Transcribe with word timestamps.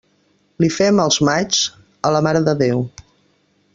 Li 0.63 0.69
fem 0.77 1.01
els 1.03 1.19
maigs 1.29 1.59
a 2.09 2.13
la 2.17 2.23
Mare 2.29 2.43
de 2.49 2.57
Déu. 2.63 2.83